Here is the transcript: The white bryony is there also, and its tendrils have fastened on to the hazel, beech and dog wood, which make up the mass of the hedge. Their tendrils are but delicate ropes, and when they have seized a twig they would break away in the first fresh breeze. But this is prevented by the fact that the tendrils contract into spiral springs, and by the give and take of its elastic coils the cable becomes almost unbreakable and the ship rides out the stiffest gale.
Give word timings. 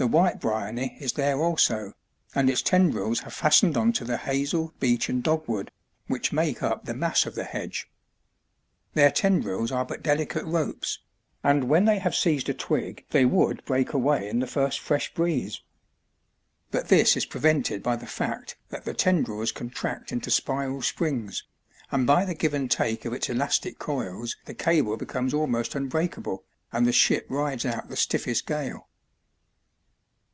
The 0.00 0.06
white 0.06 0.38
bryony 0.38 0.96
is 1.00 1.14
there 1.14 1.38
also, 1.40 1.92
and 2.32 2.48
its 2.48 2.62
tendrils 2.62 3.18
have 3.22 3.34
fastened 3.34 3.76
on 3.76 3.92
to 3.94 4.04
the 4.04 4.16
hazel, 4.16 4.72
beech 4.78 5.08
and 5.08 5.24
dog 5.24 5.48
wood, 5.48 5.72
which 6.06 6.32
make 6.32 6.62
up 6.62 6.84
the 6.84 6.94
mass 6.94 7.26
of 7.26 7.34
the 7.34 7.42
hedge. 7.42 7.90
Their 8.94 9.10
tendrils 9.10 9.72
are 9.72 9.84
but 9.84 10.04
delicate 10.04 10.44
ropes, 10.44 11.00
and 11.42 11.64
when 11.64 11.84
they 11.84 11.98
have 11.98 12.14
seized 12.14 12.48
a 12.48 12.54
twig 12.54 13.06
they 13.10 13.24
would 13.24 13.64
break 13.64 13.92
away 13.92 14.28
in 14.28 14.38
the 14.38 14.46
first 14.46 14.78
fresh 14.78 15.12
breeze. 15.12 15.62
But 16.70 16.86
this 16.86 17.16
is 17.16 17.26
prevented 17.26 17.82
by 17.82 17.96
the 17.96 18.06
fact 18.06 18.56
that 18.68 18.84
the 18.84 18.94
tendrils 18.94 19.50
contract 19.50 20.12
into 20.12 20.30
spiral 20.30 20.80
springs, 20.82 21.42
and 21.90 22.06
by 22.06 22.24
the 22.24 22.36
give 22.36 22.54
and 22.54 22.70
take 22.70 23.04
of 23.04 23.12
its 23.12 23.28
elastic 23.28 23.80
coils 23.80 24.36
the 24.44 24.54
cable 24.54 24.96
becomes 24.96 25.34
almost 25.34 25.74
unbreakable 25.74 26.44
and 26.70 26.86
the 26.86 26.92
ship 26.92 27.26
rides 27.28 27.66
out 27.66 27.88
the 27.88 27.96
stiffest 27.96 28.46
gale. 28.46 28.84